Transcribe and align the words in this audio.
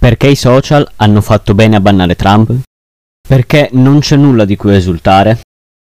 Perché 0.00 0.28
i 0.28 0.34
social 0.34 0.90
hanno 0.96 1.20
fatto 1.20 1.52
bene 1.52 1.76
a 1.76 1.80
bannare 1.80 2.16
Trump? 2.16 2.50
Perché 3.20 3.68
non 3.72 4.00
c'è 4.00 4.16
nulla 4.16 4.46
di 4.46 4.56
cui 4.56 4.74
esultare? 4.74 5.40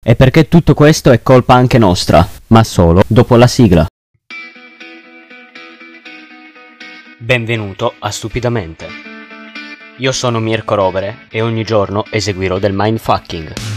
E 0.04 0.16
perché 0.16 0.48
tutto 0.48 0.74
questo 0.74 1.12
è 1.12 1.22
colpa 1.22 1.54
anche 1.54 1.78
nostra, 1.78 2.28
ma 2.48 2.62
solo 2.62 3.02
dopo 3.06 3.36
la 3.36 3.46
sigla. 3.46 3.86
Benvenuto 7.16 7.94
a 8.00 8.10
Stupidamente. 8.10 8.86
Io 9.96 10.12
sono 10.12 10.40
Mirko 10.40 10.74
Rovere 10.74 11.28
e 11.30 11.40
ogni 11.40 11.64
giorno 11.64 12.04
eseguirò 12.10 12.58
del 12.58 12.74
mindfucking. 12.74 13.71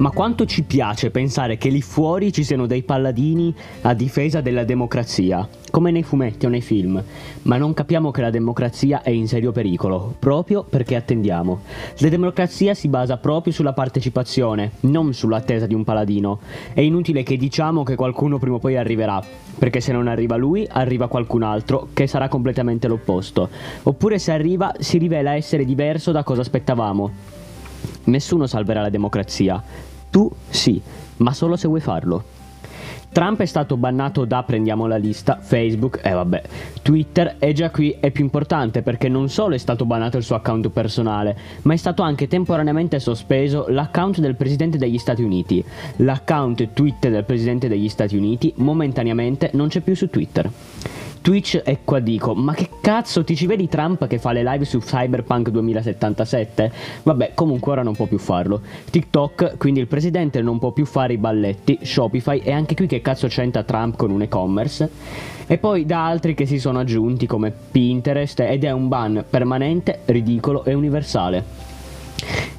Ma 0.00 0.12
quanto 0.12 0.46
ci 0.46 0.62
piace 0.62 1.10
pensare 1.10 1.58
che 1.58 1.68
lì 1.68 1.82
fuori 1.82 2.32
ci 2.32 2.42
siano 2.42 2.64
dei 2.64 2.82
palladini 2.82 3.54
a 3.82 3.92
difesa 3.92 4.40
della 4.40 4.64
democrazia, 4.64 5.46
come 5.70 5.90
nei 5.90 6.02
fumetti 6.02 6.46
o 6.46 6.48
nei 6.48 6.62
film, 6.62 7.04
ma 7.42 7.58
non 7.58 7.74
capiamo 7.74 8.10
che 8.10 8.22
la 8.22 8.30
democrazia 8.30 9.02
è 9.02 9.10
in 9.10 9.28
serio 9.28 9.52
pericolo, 9.52 10.14
proprio 10.18 10.64
perché 10.64 10.96
attendiamo. 10.96 11.60
La 11.98 12.08
democrazia 12.08 12.72
si 12.72 12.88
basa 12.88 13.18
proprio 13.18 13.52
sulla 13.52 13.74
partecipazione, 13.74 14.70
non 14.80 15.12
sull'attesa 15.12 15.66
di 15.66 15.74
un 15.74 15.84
paladino. 15.84 16.40
È 16.72 16.80
inutile 16.80 17.22
che 17.22 17.36
diciamo 17.36 17.82
che 17.82 17.94
qualcuno 17.94 18.38
prima 18.38 18.56
o 18.56 18.58
poi 18.58 18.78
arriverà, 18.78 19.22
perché 19.58 19.80
se 19.82 19.92
non 19.92 20.08
arriva 20.08 20.36
lui, 20.36 20.66
arriva 20.66 21.08
qualcun 21.08 21.42
altro 21.42 21.88
che 21.92 22.06
sarà 22.06 22.28
completamente 22.28 22.88
l'opposto. 22.88 23.50
Oppure 23.82 24.18
se 24.18 24.32
arriva, 24.32 24.72
si 24.78 24.96
rivela 24.96 25.34
essere 25.34 25.66
diverso 25.66 26.10
da 26.10 26.22
cosa 26.22 26.40
aspettavamo. 26.40 27.10
Nessuno 28.04 28.46
salverà 28.46 28.80
la 28.80 28.88
democrazia, 28.88 29.62
tu 30.10 30.30
sì, 30.48 30.80
ma 31.18 31.32
solo 31.32 31.56
se 31.56 31.68
vuoi 31.68 31.80
farlo. 31.80 32.38
Trump 33.12 33.40
è 33.40 33.46
stato 33.46 33.76
bannato 33.76 34.24
da, 34.24 34.44
prendiamo 34.44 34.86
la 34.86 34.96
lista, 34.96 35.38
Facebook 35.40 36.00
e 36.02 36.10
eh 36.10 36.12
vabbè, 36.12 36.42
Twitter 36.80 37.36
e 37.40 37.52
già 37.52 37.70
qui 37.70 37.96
è 37.98 38.12
più 38.12 38.22
importante 38.22 38.82
perché 38.82 39.08
non 39.08 39.28
solo 39.28 39.56
è 39.56 39.58
stato 39.58 39.84
bannato 39.84 40.16
il 40.16 40.22
suo 40.22 40.36
account 40.36 40.68
personale, 40.68 41.36
ma 41.62 41.72
è 41.72 41.76
stato 41.76 42.02
anche 42.02 42.28
temporaneamente 42.28 43.00
sospeso 43.00 43.66
l'account 43.68 44.20
del 44.20 44.36
Presidente 44.36 44.78
degli 44.78 44.98
Stati 44.98 45.22
Uniti. 45.22 45.64
L'account 45.96 46.72
Twitter 46.72 47.10
del 47.10 47.24
Presidente 47.24 47.66
degli 47.66 47.88
Stati 47.88 48.16
Uniti 48.16 48.52
momentaneamente 48.56 49.50
non 49.54 49.66
c'è 49.66 49.80
più 49.80 49.96
su 49.96 50.08
Twitter. 50.08 50.48
Twitch 51.22 51.60
e 51.64 51.78
qua 51.84 51.98
dico, 51.98 52.34
ma 52.34 52.54
che 52.54 52.68
cazzo 52.80 53.22
ti 53.24 53.36
ci 53.36 53.46
vedi 53.46 53.68
Trump 53.68 54.06
che 54.06 54.18
fa 54.18 54.32
le 54.32 54.42
live 54.42 54.64
su 54.64 54.78
Cyberpunk 54.78 55.50
2077? 55.50 56.72
Vabbè, 57.02 57.32
comunque 57.34 57.72
ora 57.72 57.82
non 57.82 57.94
può 57.94 58.06
più 58.06 58.18
farlo. 58.18 58.62
TikTok, 58.90 59.56
quindi 59.58 59.80
il 59.80 59.86
presidente 59.86 60.40
non 60.40 60.58
può 60.58 60.70
più 60.70 60.86
fare 60.86 61.12
i 61.12 61.18
balletti, 61.18 61.80
Shopify 61.82 62.38
e 62.38 62.52
anche 62.52 62.74
qui 62.74 62.86
che 62.86 63.02
cazzo 63.02 63.28
c'entra 63.28 63.62
Trump 63.62 63.96
con 63.96 64.10
un 64.10 64.22
e-commerce? 64.22 64.90
E 65.46 65.58
poi 65.58 65.84
da 65.84 66.06
altri 66.06 66.34
che 66.34 66.46
si 66.46 66.58
sono 66.58 66.78
aggiunti 66.78 67.26
come 67.26 67.52
Pinterest 67.70 68.40
ed 68.40 68.64
è 68.64 68.70
un 68.70 68.88
ban 68.88 69.24
permanente, 69.28 70.00
ridicolo 70.06 70.64
e 70.64 70.74
universale. 70.74 71.69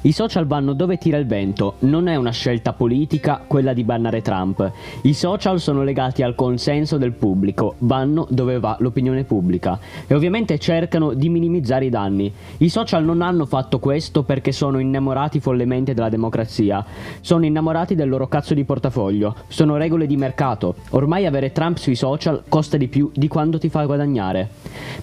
I 0.04 0.10
social 0.10 0.46
vanno 0.46 0.72
dove 0.72 0.98
tira 0.98 1.16
il 1.16 1.26
vento, 1.26 1.74
non 1.80 2.08
è 2.08 2.16
una 2.16 2.32
scelta 2.32 2.72
politica 2.72 3.44
quella 3.46 3.72
di 3.72 3.84
bannare 3.84 4.20
Trump. 4.20 4.68
I 5.02 5.14
social 5.14 5.60
sono 5.60 5.84
legati 5.84 6.24
al 6.24 6.34
consenso 6.34 6.98
del 6.98 7.12
pubblico, 7.12 7.76
vanno 7.78 8.26
dove 8.28 8.58
va 8.58 8.76
l'opinione 8.80 9.22
pubblica 9.22 9.78
e 10.08 10.14
ovviamente 10.14 10.58
cercano 10.58 11.12
di 11.12 11.28
minimizzare 11.28 11.84
i 11.84 11.88
danni. 11.88 12.32
I 12.58 12.68
social 12.68 13.04
non 13.04 13.22
hanno 13.22 13.46
fatto 13.46 13.78
questo 13.78 14.24
perché 14.24 14.50
sono 14.50 14.80
innamorati 14.80 15.38
follemente 15.38 15.94
della 15.94 16.08
democrazia, 16.08 16.84
sono 17.20 17.44
innamorati 17.44 17.94
del 17.94 18.08
loro 18.08 18.26
cazzo 18.26 18.54
di 18.54 18.64
portafoglio, 18.64 19.36
sono 19.46 19.76
regole 19.76 20.06
di 20.06 20.16
mercato. 20.16 20.74
Ormai 20.90 21.26
avere 21.26 21.52
Trump 21.52 21.76
sui 21.76 21.94
social 21.94 22.42
costa 22.48 22.76
di 22.76 22.88
più 22.88 23.08
di 23.14 23.28
quando 23.28 23.58
ti 23.58 23.68
fa 23.68 23.84
guadagnare. 23.84 24.48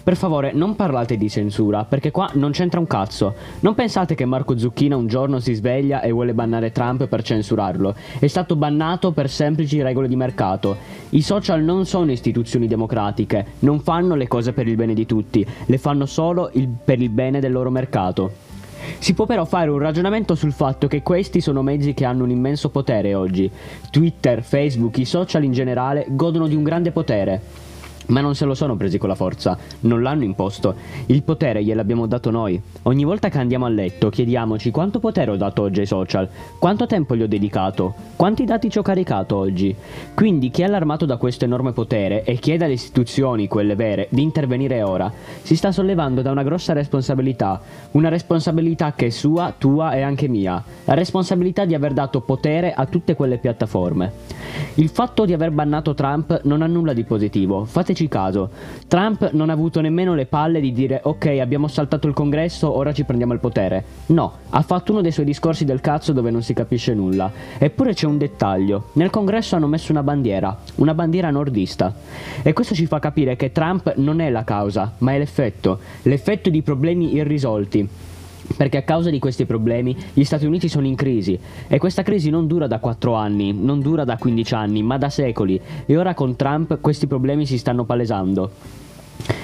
Per 0.04 0.18
favore, 0.18 0.52
non 0.52 0.76
parlate 0.76 1.16
di 1.16 1.30
censura, 1.30 1.86
perché 1.86 2.12
qua 2.12 2.30
non 2.34 2.52
c'entra 2.52 2.82
un 2.82 2.88
cazzo. 2.88 3.34
Non 3.62 3.76
pensate 3.76 4.16
che 4.16 4.26
Marco 4.26 4.58
Zucchini 4.58 4.88
Cina 4.90 4.96
un 4.96 5.08
giorno 5.08 5.40
si 5.40 5.54
sveglia 5.54 6.02
e 6.02 6.12
vuole 6.12 6.34
bannare 6.34 6.72
Trump 6.72 7.06
per 7.06 7.22
censurarlo. 7.22 7.94
È 8.18 8.26
stato 8.26 8.56
bannato 8.56 9.12
per 9.12 9.30
semplici 9.30 9.82
regole 9.84 10.08
di 10.08 10.16
mercato. 10.16 10.78
I 11.10 11.22
social 11.22 11.62
non 11.62 11.86
sono 11.86 12.12
istituzioni 12.12 12.66
democratiche, 12.66 13.46
non 13.60 13.82
fanno 13.82 14.16
le 14.16 14.28
cose 14.28 14.52
per 14.52 14.68
il 14.68 14.76
bene 14.76 14.96
di 14.96 15.06
tutti, 15.06 15.46
le 15.66 15.78
fanno 15.78 16.08
solo 16.08 16.50
il, 16.54 16.68
per 16.68 17.00
il 17.00 17.10
bene 17.10 17.40
del 17.40 17.52
loro 17.52 17.70
mercato. 17.70 18.32
Si 18.98 19.14
può 19.14 19.28
però 19.28 19.46
fare 19.46 19.70
un 19.70 19.78
ragionamento 19.78 20.34
sul 20.34 20.54
fatto 20.54 20.88
che 20.88 21.04
questi 21.04 21.40
sono 21.40 21.62
mezzi 21.62 21.94
che 21.94 22.06
hanno 22.06 22.24
un 22.24 22.32
immenso 22.32 22.70
potere 22.70 23.14
oggi. 23.14 23.52
Twitter, 23.92 24.42
Facebook, 24.42 24.98
i 24.98 25.06
social 25.06 25.44
in 25.44 25.52
generale 25.52 26.06
godono 26.10 26.48
di 26.48 26.56
un 26.56 26.64
grande 26.64 26.90
potere. 26.90 27.42
Ma 28.10 28.22
non 28.22 28.36
se 28.36 28.46
lo 28.46 28.54
sono 28.54 28.76
presi 28.76 28.98
con 28.98 29.10
la 29.10 29.16
forza, 29.16 29.58
non 29.82 30.02
l'hanno 30.02 30.24
imposto. 30.24 30.76
Il 31.08 31.24
potere 31.24 31.64
gliel'abbiamo 31.64 32.08
dato 32.08 32.32
noi. 32.32 32.60
Ogni 32.84 33.04
volta 33.04 33.30
che 33.30 33.38
andiamo 33.38 33.66
a 33.66 33.70
letto 33.70 34.10
chiediamoci 34.10 34.72
quanto 34.72 35.00
potere 35.00 35.32
ho 35.32 35.36
dato 35.36 35.62
oggi 35.62 35.82
ai 35.82 35.86
social, 35.86 36.28
quanto 36.58 36.88
tempo 36.88 37.16
gli 37.16 37.22
ho 37.22 37.28
dedicato, 37.28 37.94
quanti 38.16 38.46
dati 38.46 38.70
ci 38.70 38.80
ho 38.80 38.82
caricato 38.82 39.36
oggi. 39.36 39.76
Quindi 40.16 40.50
chi 40.50 40.64
è 40.64 40.66
allarmato 40.66 41.06
da 41.06 41.18
questo 41.18 41.46
enorme 41.46 41.72
potere 41.72 42.24
e 42.24 42.36
chiede 42.36 42.66
alle 42.66 42.74
istituzioni, 42.74 43.48
quelle 43.48 43.76
vere, 43.76 44.08
di 44.10 44.24
intervenire 44.24 44.82
ora, 44.82 45.12
si 45.44 45.56
sta 45.56 45.72
sollevando 45.72 46.24
da 46.24 46.32
una 46.32 46.44
grossa 46.44 46.74
responsabilità, 46.74 47.62
una 47.92 48.10
responsabilità 48.10 48.94
che 48.94 49.08
è 49.08 49.10
sua, 49.10 49.54
tua 49.56 49.94
e 49.94 50.02
anche 50.02 50.28
mia, 50.28 50.64
la 50.86 50.94
responsabilità 50.96 51.66
di 51.66 51.76
aver 51.76 51.94
dato 51.94 52.22
potere 52.22 52.74
a 52.74 52.86
tutte 52.88 53.14
quelle 53.14 53.38
piattaforme. 53.38 54.12
Il 54.76 54.90
fatto 54.90 55.26
di 55.26 55.34
aver 55.34 55.52
bannato 55.52 55.94
Trump 55.94 56.42
non 56.44 56.64
ha 56.64 56.68
nulla 56.68 56.94
di 56.94 57.04
positivo, 57.04 57.66
fateci 57.66 57.99
Fateci 58.00 58.08
caso, 58.08 58.50
Trump 58.88 59.32
non 59.34 59.50
ha 59.50 59.54
avuto 59.54 59.82
nemmeno 59.82 60.16
le 60.16 60.26
palle 60.26 60.62
di 60.62 60.72
dire 60.72 61.02
ok 61.04 61.26
abbiamo 61.42 61.68
saltato 61.68 62.08
il 62.08 62.14
congresso, 62.14 62.74
ora 62.74 62.94
ci 62.94 63.04
prendiamo 63.04 63.34
il 63.34 63.40
potere. 63.40 63.84
No, 64.08 64.34
ha 64.50 64.62
fatto 64.62 64.94
uno 64.94 65.02
dei 65.02 65.12
suoi 65.12 65.26
discorsi 65.26 65.66
del 65.66 65.82
cazzo 65.82 66.14
dove 66.14 66.32
non 66.32 66.42
si 66.42 66.54
capisce 66.54 66.94
nulla. 66.94 67.30
Eppure 67.58 67.94
c'è 67.94 68.06
un 68.06 68.18
dettaglio, 68.18 68.90
nel 68.94 69.10
congresso 69.10 69.58
hanno 69.58 69.68
messo 69.68 69.92
una 69.92 70.04
bandiera, 70.04 70.58
una 70.76 70.94
bandiera 70.94 71.30
nordista. 71.30 71.94
E 72.42 72.54
questo 72.54 72.74
ci 72.74 72.86
fa 72.86 73.00
capire 73.00 73.36
che 73.36 73.52
Trump 73.52 73.96
non 73.98 74.22
è 74.22 74.30
la 74.30 74.46
causa, 74.46 74.94
ma 75.00 75.14
è 75.14 75.18
l'effetto, 75.18 75.80
l'effetto 76.04 76.50
di 76.50 76.62
problemi 76.62 77.16
irrisolti 77.16 77.90
perché 78.56 78.78
a 78.78 78.84
causa 78.84 79.10
di 79.10 79.20
questi 79.20 79.46
problemi 79.46 79.96
gli 80.14 80.24
Stati 80.24 80.46
Uniti 80.46 80.68
sono 80.68 80.88
in 80.88 80.96
crisi 80.96 81.38
e 81.68 81.78
questa 81.78 82.04
crisi 82.04 82.30
non 82.30 82.48
dura 82.48 82.68
da 82.68 82.80
4 82.80 83.14
anni, 83.14 83.54
non 83.54 83.80
dura 83.80 84.04
da 84.04 84.18
15 84.18 84.54
anni, 84.54 84.84
ma 84.84 84.98
da 84.98 85.10
secoli 85.10 85.60
e 85.86 85.98
ora 85.98 86.14
con 86.14 86.36
Trump 86.36 86.80
questi 86.82 87.08
problemi 87.08 87.46
si 87.46 87.58
stanno 87.58 87.86
palesando. 87.86 88.52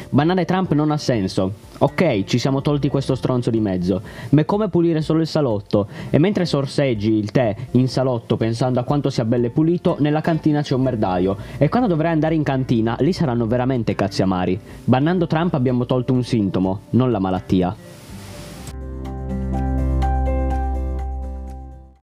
Bannare 0.09 0.45
Trump 0.45 0.71
non 0.71 0.91
ha 0.91 0.97
senso. 0.97 1.51
Ok, 1.79 2.23
ci 2.23 2.37
siamo 2.37 2.61
tolti 2.61 2.87
questo 2.87 3.15
stronzo 3.15 3.49
di 3.49 3.59
mezzo, 3.59 4.01
ma 4.29 4.41
è 4.41 4.45
come 4.45 4.69
pulire 4.69 5.01
solo 5.01 5.19
il 5.19 5.27
salotto. 5.27 5.87
E 6.09 6.19
mentre 6.19 6.45
sorseggi 6.45 7.11
il 7.11 7.31
tè 7.31 7.53
in 7.71 7.89
salotto 7.89 8.37
pensando 8.37 8.79
a 8.79 8.83
quanto 8.83 9.09
sia 9.09 9.25
bello 9.25 9.47
e 9.47 9.49
pulito, 9.49 9.97
nella 9.99 10.21
cantina 10.21 10.61
c'è 10.61 10.73
un 10.73 10.83
merdaio. 10.83 11.35
E 11.57 11.67
quando 11.67 11.89
dovrai 11.89 12.13
andare 12.13 12.35
in 12.35 12.43
cantina, 12.43 12.95
lì 13.01 13.11
saranno 13.11 13.45
veramente 13.45 13.93
cazzi 13.95 14.21
amari. 14.21 14.57
Bannando 14.85 15.27
Trump 15.27 15.53
abbiamo 15.53 15.85
tolto 15.85 16.13
un 16.13 16.23
sintomo, 16.23 16.81
non 16.91 17.11
la 17.11 17.19
malattia. 17.19 17.75